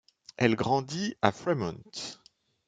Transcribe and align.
Elle 0.37 0.55
grandit 0.55 1.15
à 1.21 1.31
Fremont. 1.31 1.79